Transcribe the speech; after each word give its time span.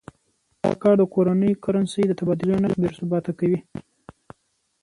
دا 0.63 0.71
کار 0.81 0.95
د 0.99 1.03
کورنۍ 1.13 1.51
کرنسۍ 1.63 2.03
د 2.07 2.11
تبادلې 2.19 2.55
نرخ 2.63 2.75
بې 2.81 2.89
ثباته 2.97 3.31
کوي. 3.39 3.59